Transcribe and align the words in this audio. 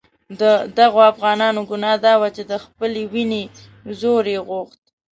د 0.39 0.41
دغو 0.77 0.99
افغانانو 1.11 1.61
ګناه 1.69 1.97
دا 2.05 2.13
وه 2.19 2.29
چې 2.35 2.43
د 2.51 2.53
خپلې 2.65 3.01
وینې 3.13 3.43
زور 3.99 4.23
یې 4.33 4.39
غوښت. 4.47 4.81